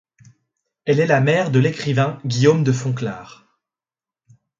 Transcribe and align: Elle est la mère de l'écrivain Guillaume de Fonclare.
Elle 0.85 0.99
est 0.99 1.05
la 1.05 1.21
mère 1.21 1.51
de 1.51 1.59
l'écrivain 1.59 2.19
Guillaume 2.25 2.63
de 2.63 2.71
Fonclare. 2.71 3.45